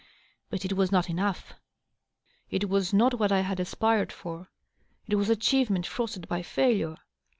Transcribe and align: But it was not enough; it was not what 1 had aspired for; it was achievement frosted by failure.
But 0.49 0.65
it 0.65 0.73
was 0.73 0.91
not 0.91 1.11
enough; 1.11 1.53
it 2.49 2.67
was 2.67 2.91
not 2.91 3.19
what 3.19 3.29
1 3.29 3.43
had 3.43 3.59
aspired 3.59 4.11
for; 4.11 4.49
it 5.07 5.13
was 5.15 5.29
achievement 5.29 5.85
frosted 5.85 6.27
by 6.27 6.41
failure. 6.41 6.97